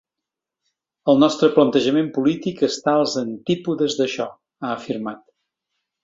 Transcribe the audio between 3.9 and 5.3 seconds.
d’això, ha afirmat.